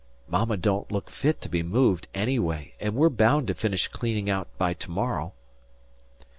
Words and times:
Mama 0.27 0.57
don't 0.57 0.91
look 0.91 1.11
fit 1.11 1.41
to 1.41 1.47
be 1.49 1.61
moved, 1.61 2.07
anyway, 2.15 2.73
and 2.79 2.95
we're 2.95 3.07
bound 3.07 3.45
to 3.49 3.53
finish 3.53 3.87
cleaning 3.87 4.31
out 4.31 4.47
by 4.57 4.73
tomorrow. 4.73 5.33